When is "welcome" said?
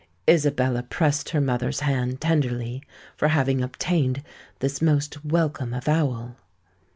5.23-5.75